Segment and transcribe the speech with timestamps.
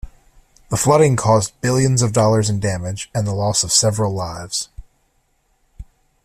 [0.69, 4.67] The flooding caused billions of dollars in damage and the loss of several lives.